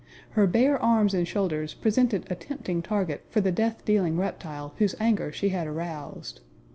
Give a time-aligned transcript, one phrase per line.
[0.31, 4.95] Her bare arms and shoulders presented a tempting target for the death dealing reptile whose
[4.99, 6.39] anger she had aroused.